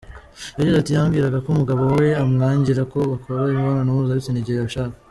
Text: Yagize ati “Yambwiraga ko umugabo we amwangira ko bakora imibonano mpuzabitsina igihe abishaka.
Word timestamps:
Yagize 0.57 0.77
ati 0.79 0.91
“Yambwiraga 0.95 1.37
ko 1.43 1.47
umugabo 1.51 1.81
we 1.99 2.07
amwangira 2.23 2.81
ko 2.91 2.99
bakora 3.11 3.39
imibonano 3.53 3.89
mpuzabitsina 3.95 4.39
igihe 4.41 4.59
abishaka. 4.61 4.95